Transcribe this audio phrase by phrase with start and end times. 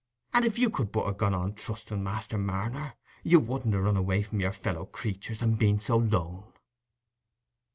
[0.33, 3.95] And if you could but ha' gone on trustening, Master Marner, you wouldn't ha' run
[3.97, 6.51] away from your fellow creaturs and been so lone."